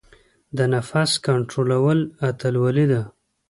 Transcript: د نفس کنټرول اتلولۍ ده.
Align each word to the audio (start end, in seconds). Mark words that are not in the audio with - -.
د 0.57 0.59
نفس 0.73 1.11
کنټرول 1.27 1.99
اتلولۍ 2.27 2.85
ده. 2.91 3.01